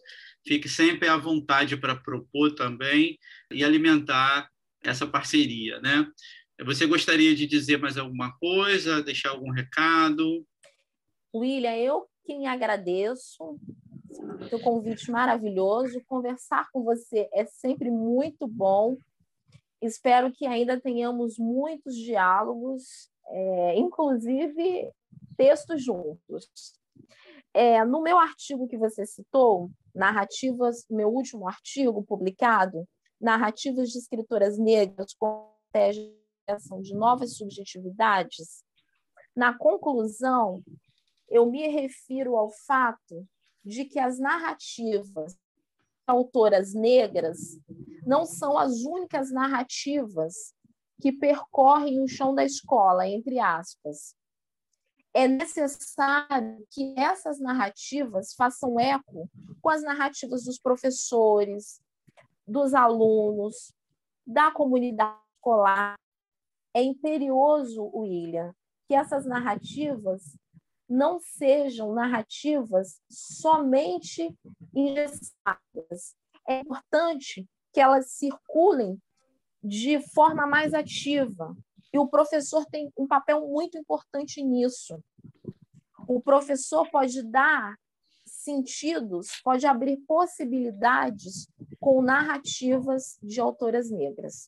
Fique 0.45 0.69
sempre 0.69 1.07
à 1.07 1.17
vontade 1.17 1.75
para 1.77 1.95
propor 1.95 2.55
também 2.55 3.17
e 3.51 3.63
alimentar 3.63 4.49
essa 4.83 5.05
parceria, 5.05 5.79
né? 5.81 6.07
Você 6.65 6.85
gostaria 6.87 7.35
de 7.35 7.45
dizer 7.45 7.77
mais 7.77 7.97
alguma 7.97 8.31
coisa, 8.39 9.03
deixar 9.03 9.29
algum 9.29 9.51
recado? 9.51 10.45
William, 11.35 11.75
eu 11.75 12.07
quem 12.27 12.47
agradeço. 12.47 13.59
Seu 14.49 14.59
convite 14.59 15.09
maravilhoso. 15.09 16.03
Conversar 16.07 16.69
com 16.71 16.83
você 16.83 17.29
é 17.33 17.45
sempre 17.45 17.89
muito 17.89 18.47
bom. 18.47 18.97
Espero 19.81 20.31
que 20.31 20.45
ainda 20.45 20.79
tenhamos 20.79 21.37
muitos 21.37 21.95
diálogos, 21.95 23.09
é, 23.29 23.77
inclusive 23.77 24.91
textos 25.37 25.83
juntos. 25.83 26.49
É, 27.53 27.85
no 27.85 28.01
meu 28.01 28.17
artigo 28.17 28.67
que 28.67 28.77
você 28.77 29.05
citou, 29.05 29.71
narrativas, 29.93 30.85
meu 30.89 31.09
último 31.09 31.47
artigo 31.47 32.03
publicado, 32.03 32.87
narrativas 33.19 33.89
de 33.89 33.99
escritoras 33.99 34.57
negras 34.57 35.13
com 35.13 35.49
criação 35.71 36.81
de 36.81 36.93
novas 36.93 37.35
subjetividades, 37.35 38.63
na 39.35 39.57
conclusão, 39.57 40.63
eu 41.29 41.45
me 41.45 41.67
refiro 41.67 42.35
ao 42.35 42.49
fato 42.65 43.27
de 43.63 43.85
que 43.85 43.99
as 43.99 44.17
narrativas 44.17 45.37
autoras 46.07 46.73
negras 46.73 47.37
não 48.05 48.25
são 48.25 48.57
as 48.57 48.81
únicas 48.83 49.31
narrativas 49.31 50.53
que 51.01 51.11
percorrem 51.11 52.01
o 52.01 52.07
chão 52.07 52.33
da 52.33 52.45
escola, 52.45 53.07
entre 53.07 53.39
aspas 53.39 54.15
é 55.17 55.27
necessário 55.27 56.63
que 56.69 56.93
essas 56.95 57.39
narrativas 57.39 58.35
façam 58.35 58.79
eco 58.79 59.27
com 59.59 59.69
as 59.71 59.81
narrativas 59.81 60.43
dos 60.43 60.59
professores, 60.59 61.81
dos 62.47 62.75
alunos, 62.75 63.73
da 64.23 64.51
comunidade 64.51 65.17
escolar. 65.35 65.95
É 66.71 66.83
imperioso, 66.83 67.89
William, 67.95 68.53
que 68.87 68.93
essas 68.93 69.25
narrativas 69.25 70.37
não 70.87 71.19
sejam 71.19 71.95
narrativas 71.95 73.01
somente 73.09 74.37
engessadas. 74.71 76.15
É 76.47 76.59
importante 76.59 77.49
que 77.73 77.81
elas 77.81 78.11
circulem 78.11 79.01
de 79.63 79.99
forma 80.13 80.45
mais 80.45 80.75
ativa, 80.75 81.57
e 81.97 81.99
o 81.99 82.07
professor 82.07 82.63
tem 82.67 82.91
um 82.95 83.07
papel 83.07 83.41
muito 83.47 83.75
importante 83.75 84.43
nisso. 84.43 85.03
O 86.07 86.21
professor 86.21 86.87
pode 86.91 87.23
dar 87.23 87.75
sentidos, 88.23 89.29
pode 89.43 89.65
abrir 89.65 89.97
possibilidades 90.07 91.47
com 91.79 92.03
narrativas 92.03 93.17
de 93.21 93.39
autoras 93.39 93.89
negras. 93.89 94.47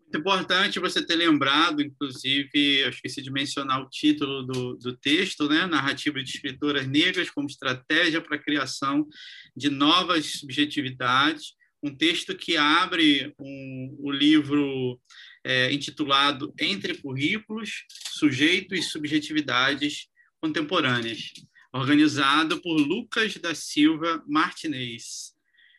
Muito 0.00 0.18
importante 0.18 0.80
você 0.80 1.04
ter 1.04 1.16
lembrado, 1.16 1.82
inclusive, 1.82 2.80
eu 2.80 2.88
esqueci 2.88 3.20
de 3.20 3.30
mencionar 3.30 3.82
o 3.82 3.90
título 3.90 4.44
do, 4.44 4.76
do 4.76 4.96
texto, 4.96 5.48
né? 5.48 5.66
Narrativa 5.66 6.22
de 6.22 6.30
escritoras 6.30 6.86
negras 6.86 7.28
como 7.28 7.48
estratégia 7.48 8.22
para 8.22 8.36
a 8.36 8.42
criação 8.42 9.06
de 9.54 9.68
novas 9.68 10.38
subjetividades. 10.38 11.54
Um 11.82 11.94
texto 11.94 12.34
que 12.34 12.56
abre 12.56 13.34
um, 13.38 13.96
o 13.98 14.10
livro 14.10 14.98
é, 15.46 15.72
intitulado 15.72 16.52
Entre 16.58 16.94
Currículos, 16.94 17.84
Sujeitos 17.88 18.76
e 18.76 18.82
Subjetividades 18.82 20.08
Contemporâneas, 20.40 21.32
organizado 21.72 22.60
por 22.60 22.74
Lucas 22.76 23.36
da 23.36 23.54
Silva 23.54 24.24
Martinez. 24.26 25.36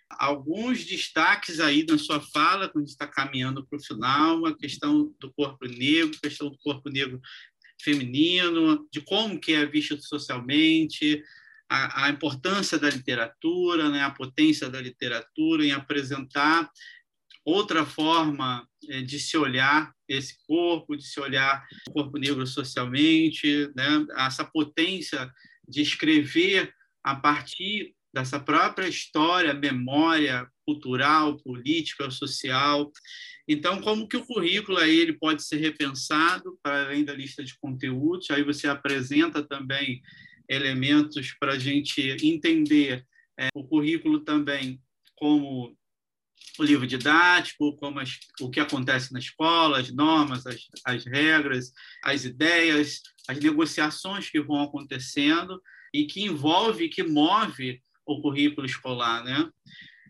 Alguns 0.09 0.85
destaques 0.85 1.59
aí 1.59 1.85
na 1.85 1.97
sua 1.97 2.21
fala, 2.21 2.69
quando 2.69 2.87
está 2.87 3.05
caminhando 3.05 3.67
para 3.67 3.77
o 3.77 3.83
final, 3.83 4.45
a 4.45 4.57
questão 4.57 5.13
do 5.19 5.33
corpo 5.33 5.65
negro, 5.65 6.15
a 6.17 6.27
questão 6.27 6.49
do 6.49 6.57
corpo 6.59 6.89
negro 6.89 7.19
feminino, 7.81 8.87
de 8.89 9.01
como 9.01 9.37
que 9.37 9.51
é 9.51 9.65
visto 9.65 10.01
socialmente, 10.01 11.21
a, 11.69 12.05
a, 12.05 12.09
importância 12.09 12.79
da 12.79 12.89
literatura, 12.89 13.89
né, 13.89 14.01
a 14.01 14.11
potência 14.11 14.69
da 14.69 14.79
literatura 14.79 15.65
em 15.65 15.71
apresentar 15.71 16.71
outra 17.47 17.85
forma 17.85 18.67
é, 18.89 19.01
de 19.01 19.17
se 19.17 19.37
olhar 19.37 19.93
esse 20.05 20.35
corpo, 20.45 20.97
de 20.97 21.03
se 21.07 21.17
olhar 21.17 21.65
o 21.87 21.93
corpo 21.93 22.17
negro 22.17 22.45
socialmente, 22.45 23.71
né? 23.73 24.05
essa 24.17 24.43
potência 24.43 25.31
de 25.65 25.81
escrever 25.81 26.73
a 27.01 27.15
partir 27.15 27.95
dessa 28.13 28.37
própria 28.37 28.87
história, 28.87 29.53
memória 29.53 30.45
cultural, 30.65 31.37
política, 31.37 32.11
social. 32.11 32.91
Então, 33.47 33.79
como 33.79 34.09
que 34.09 34.17
o 34.17 34.25
currículo 34.25 34.77
aí 34.77 34.97
ele 34.99 35.13
pode 35.13 35.41
ser 35.41 35.57
repensado 35.57 36.59
para 36.61 36.85
além 36.85 37.05
da 37.05 37.13
lista 37.13 37.41
de 37.45 37.57
conteúdos? 37.59 38.29
Aí 38.29 38.43
você 38.43 38.67
apresenta 38.67 39.41
também 39.41 40.01
elementos 40.49 41.33
para 41.39 41.53
a 41.53 41.59
gente 41.59 42.01
entender 42.21 43.05
é, 43.39 43.47
o 43.53 43.63
currículo 43.63 44.19
também 44.21 44.81
como 45.15 45.77
o 46.59 46.63
livro 46.63 46.87
didático, 46.87 47.75
como 47.77 47.99
as, 47.99 48.19
o 48.41 48.49
que 48.49 48.59
acontece 48.59 49.13
na 49.13 49.19
escola, 49.19 49.79
as 49.79 49.91
normas, 49.91 50.45
as, 50.45 50.67
as 50.85 51.05
regras, 51.05 51.71
as 52.03 52.25
ideias, 52.25 53.01
as 53.27 53.39
negociações 53.39 54.29
que 54.29 54.41
vão 54.41 54.61
acontecendo 54.61 55.61
e 55.93 56.05
que 56.05 56.23
envolve, 56.23 56.89
que 56.89 57.03
move 57.03 57.81
o 58.05 58.21
currículo 58.21 58.65
escolar, 58.65 59.23
né? 59.23 59.49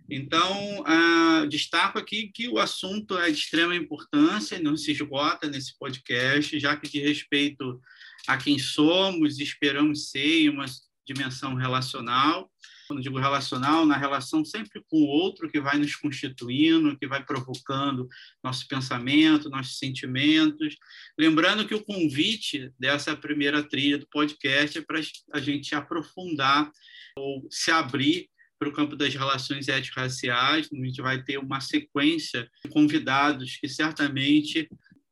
Então, 0.09 0.83
ah, 0.85 1.45
destaco 1.49 1.99
aqui 1.99 2.31
que 2.33 2.47
o 2.47 2.59
assunto 2.59 3.17
é 3.17 3.29
de 3.29 3.37
extrema 3.37 3.75
importância, 3.75 4.59
não 4.59 4.77
se 4.77 4.91
esgota 4.91 5.49
nesse 5.49 5.77
podcast, 5.77 6.57
já 6.59 6.77
que 6.77 6.89
de 6.89 6.99
respeito 6.99 7.81
a 8.25 8.37
quem 8.37 8.57
somos, 8.57 9.39
esperamos 9.39 10.09
ser 10.09 10.49
uma 10.49 10.65
dimensão 11.07 11.55
relacional, 11.55 12.51
quando 12.87 13.01
digo 13.01 13.19
relacional, 13.19 13.85
na 13.85 13.97
relação 13.97 14.45
sempre 14.45 14.81
com 14.89 14.97
o 14.97 15.07
outro 15.07 15.49
que 15.49 15.59
vai 15.59 15.77
nos 15.77 15.95
constituindo, 15.95 16.97
que 16.97 17.07
vai 17.07 17.23
provocando 17.23 18.07
nosso 18.43 18.67
pensamento, 18.67 19.49
nossos 19.49 19.77
sentimentos. 19.77 20.75
Lembrando 21.17 21.67
que 21.67 21.75
o 21.75 21.83
convite 21.83 22.71
dessa 22.79 23.15
primeira 23.15 23.63
trilha 23.63 23.97
do 23.97 24.07
podcast 24.07 24.77
é 24.77 24.81
para 24.81 25.01
a 25.33 25.39
gente 25.39 25.75
aprofundar 25.75 26.71
ou 27.17 27.47
se 27.49 27.71
abrir 27.71 28.29
para 28.59 28.69
o 28.69 28.73
campo 28.73 28.95
das 28.95 29.13
relações 29.13 29.67
étnico-raciais. 29.67 30.69
A 30.71 30.85
gente 30.85 31.01
vai 31.01 31.23
ter 31.23 31.37
uma 31.37 31.59
sequência 31.59 32.49
de 32.63 32.71
convidados 32.71 33.57
que 33.57 33.67
certamente 33.67 34.69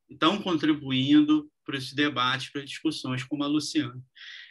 estão 0.10 0.42
contribuindo 0.42 1.50
para 1.66 1.78
esse 1.78 1.96
debate, 1.96 2.52
para 2.52 2.64
discussões, 2.64 3.24
como 3.24 3.44
a 3.44 3.48
Luciana. 3.48 4.00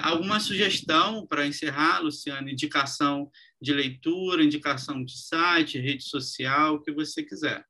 Alguma 0.00 0.40
sugestão 0.40 1.27
para 1.27 1.46
encerrar, 1.46 2.00
Luciana? 2.00 2.50
Indicação 2.50 3.31
de 3.61 3.72
leitura, 3.72 4.44
indicação 4.44 5.05
de 5.05 5.16
site, 5.16 5.79
rede 5.79 6.03
social, 6.03 6.74
o 6.74 6.83
que 6.83 6.92
você 6.92 7.22
quiser. 7.22 7.64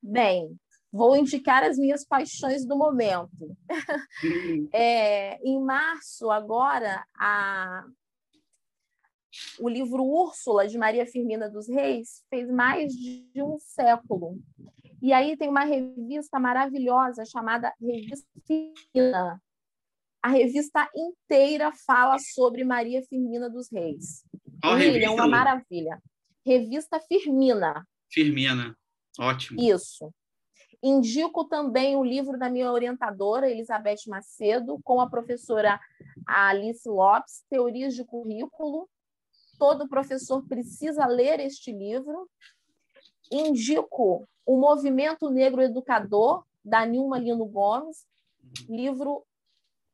Bem, 0.00 0.56
vou 0.92 1.16
indicar 1.16 1.64
as 1.64 1.76
minhas 1.76 2.06
paixões 2.06 2.64
do 2.64 2.76
momento. 2.76 3.56
é, 4.72 5.36
em 5.42 5.60
março, 5.60 6.30
agora, 6.30 7.04
a, 7.18 7.84
o 9.58 9.68
livro 9.68 10.04
Úrsula, 10.04 10.68
de 10.68 10.78
Maria 10.78 11.06
Firmina 11.06 11.50
dos 11.50 11.68
Reis, 11.68 12.22
fez 12.30 12.48
mais 12.50 12.92
de 12.92 13.42
um 13.42 13.58
século. 13.58 14.38
E 15.04 15.12
aí 15.12 15.36
tem 15.36 15.50
uma 15.50 15.64
revista 15.64 16.40
maravilhosa 16.40 17.26
chamada 17.26 17.74
Revista 17.78 18.26
Firmina. 18.46 19.38
A 20.22 20.28
revista 20.28 20.88
inteira 20.96 21.70
fala 21.86 22.18
sobre 22.18 22.64
Maria 22.64 23.02
Firmina 23.02 23.50
dos 23.50 23.70
Reis. 23.70 24.24
Qual 24.62 24.76
William, 24.76 25.08
é 25.08 25.10
uma 25.10 25.28
maravilha. 25.28 26.02
Revista 26.42 26.98
Firmina. 27.00 27.86
Firmina, 28.10 28.74
ótimo. 29.20 29.60
Isso. 29.60 30.10
Indico 30.82 31.44
também 31.44 31.96
o 31.96 32.02
livro 32.02 32.38
da 32.38 32.48
minha 32.48 32.72
orientadora, 32.72 33.50
Elizabeth 33.50 34.08
Macedo, 34.08 34.80
com 34.82 35.02
a 35.02 35.10
professora 35.10 35.78
Alice 36.26 36.88
Lopes, 36.88 37.44
Teorias 37.50 37.94
de 37.94 38.06
Currículo. 38.06 38.88
Todo 39.58 39.86
professor 39.86 40.42
precisa 40.48 41.04
ler 41.06 41.40
este 41.40 41.70
livro. 41.70 42.26
Indico 43.30 44.28
o 44.46 44.56
Movimento 44.58 45.30
Negro 45.30 45.62
Educador, 45.62 46.44
da 46.64 46.84
Nilma 46.84 47.18
Lino 47.18 47.44
Gomes, 47.46 48.06
livro 48.68 49.24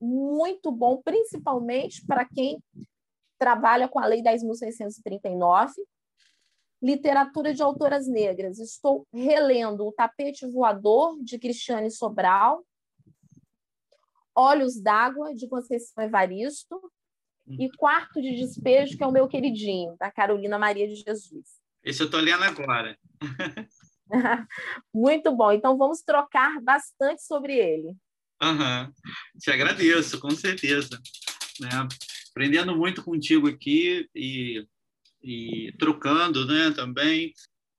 muito 0.01 0.71
bom, 0.71 1.01
principalmente 1.03 2.05
para 2.07 2.25
quem 2.25 2.63
trabalha 3.39 3.89
com 3.89 3.99
a 3.99 4.07
Lei 4.07 4.23
10.639. 4.23 5.73
Literatura 6.83 7.53
de 7.53 7.63
autoras 7.63 8.07
negras. 8.07 8.59
Estou 8.59 9.07
relendo 9.13 9.87
O 9.87 9.93
Tapete 9.93 10.47
Voador, 10.47 11.23
de 11.23 11.39
Cristiane 11.39 11.91
Sobral, 11.91 12.65
Olhos 14.35 14.81
d'Água, 14.81 15.35
de 15.35 15.47
Conceição 15.47 16.03
Evaristo, 16.03 16.81
e 17.47 17.69
Quarto 17.77 18.23
de 18.23 18.37
Despejo, 18.37 18.97
que 18.97 19.03
é 19.03 19.07
o 19.07 19.13
meu 19.13 19.27
queridinho, 19.29 19.97
da 19.99 20.11
Carolina 20.11 20.59
Maria 20.59 20.87
de 20.87 20.95
Jesus. 20.95 21.60
Esse 21.83 22.03
eu 22.03 22.07
estou 22.07 22.21
lendo 22.21 22.45
agora. 22.45 22.99
Muito 24.95 25.35
bom. 25.35 25.53
Então 25.53 25.77
vamos 25.79 26.03
trocar 26.03 26.61
bastante 26.61 27.23
sobre 27.23 27.57
ele. 27.57 27.97
Uhum. 28.43 28.93
Te 29.39 29.51
agradeço, 29.51 30.19
com 30.19 30.31
certeza. 30.31 31.01
Né? 31.61 31.69
Aprendendo 32.31 32.77
muito 32.77 33.05
contigo 33.05 33.49
aqui 33.49 34.09
e, 34.15 34.67
e 35.23 35.73
trocando 35.79 36.47
né, 36.47 36.71
também. 36.71 37.33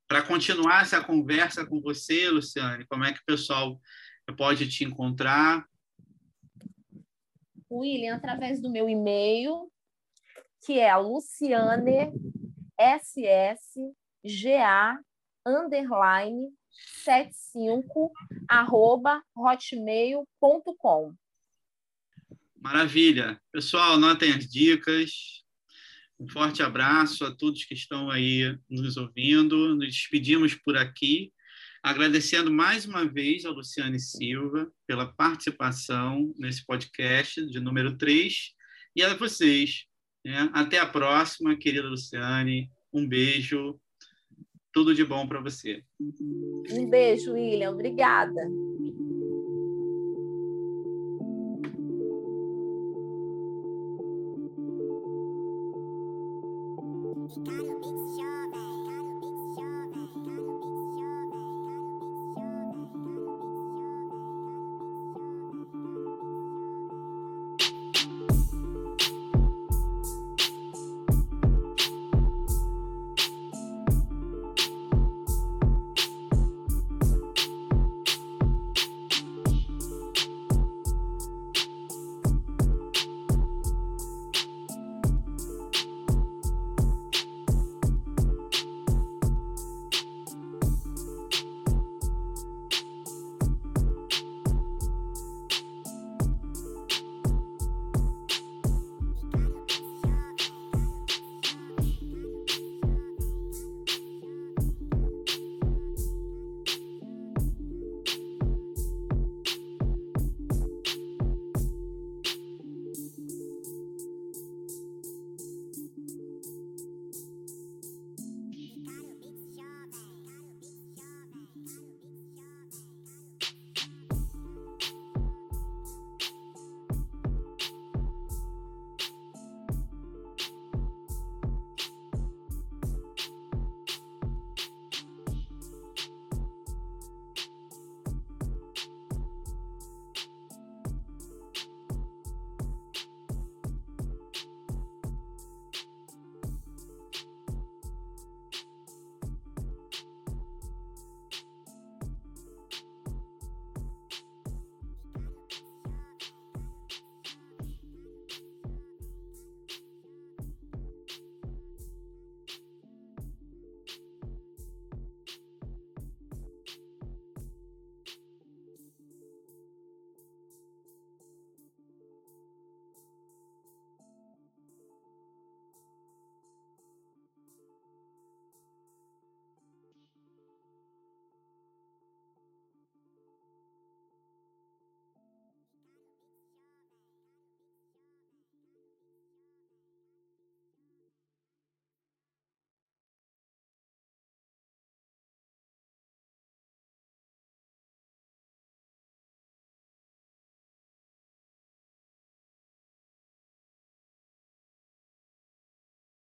Para 0.07 0.21
continuar 0.21 0.81
essa 0.81 1.03
conversa 1.03 1.65
com 1.65 1.81
você, 1.81 2.29
Luciane, 2.29 2.85
como 2.85 3.03
é 3.03 3.13
que 3.13 3.19
o 3.19 3.25
pessoal 3.25 3.79
pode 4.37 4.69
te 4.69 4.83
encontrar? 4.83 5.65
William, 7.71 8.15
através 8.15 8.61
do 8.61 8.69
meu 8.69 8.89
e-mail, 8.89 9.71
que 10.65 10.79
é 10.79 10.95
luciane 10.95 12.11
ssga 12.99 14.99
underline 15.45 16.51
75 17.03 18.11
arroba 18.47 19.23
hotmail.com. 19.35 21.15
Maravilha. 22.59 23.41
Pessoal, 23.51 23.97
notem 23.97 24.33
as 24.33 24.47
dicas. 24.47 25.43
Um 26.19 26.27
forte 26.27 26.61
abraço 26.61 27.25
a 27.25 27.35
todos 27.35 27.65
que 27.65 27.73
estão 27.73 28.11
aí 28.11 28.55
nos 28.69 28.97
ouvindo. 28.97 29.75
Nos 29.75 29.87
despedimos 29.87 30.53
por 30.53 30.77
aqui, 30.77 31.33
agradecendo 31.81 32.51
mais 32.51 32.85
uma 32.85 33.05
vez 33.05 33.45
a 33.45 33.49
Luciane 33.49 33.99
Silva 33.99 34.71
pela 34.85 35.11
participação 35.11 36.33
nesse 36.37 36.63
podcast 36.63 37.43
de 37.47 37.59
número 37.59 37.97
3 37.97 38.53
e 38.95 39.03
a 39.03 39.15
vocês. 39.15 39.87
Né? 40.23 40.49
Até 40.53 40.79
a 40.79 40.85
próxima, 40.85 41.55
querida 41.55 41.87
Luciane. 41.87 42.69
Um 42.93 43.07
beijo 43.07 43.79
tudo 44.73 44.95
de 44.95 45.03
bom 45.03 45.27
para 45.27 45.41
você. 45.41 45.83
Um 45.99 46.89
beijo, 46.89 47.33
William. 47.33 47.71
Obrigada. 47.71 48.41